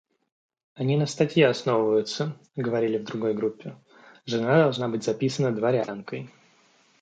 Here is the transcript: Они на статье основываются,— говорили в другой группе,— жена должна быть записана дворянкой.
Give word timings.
Они 0.73 0.97
на 0.97 1.05
статье 1.05 1.45
основываются,— 1.47 2.35
говорили 2.55 2.97
в 2.97 3.03
другой 3.03 3.35
группе,— 3.35 3.75
жена 4.25 4.63
должна 4.63 4.89
быть 4.89 5.03
записана 5.03 5.51
дворянкой. 5.51 6.31